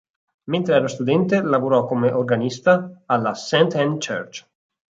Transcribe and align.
Mentre 0.45 0.73
era 0.77 0.87
studente, 0.87 1.41
lavorò 1.43 1.85
come 1.85 2.11
organista 2.11 3.03
alla 3.05 3.35
"Saint 3.35 3.75
Anne 3.75 3.97
Church". 3.99 4.43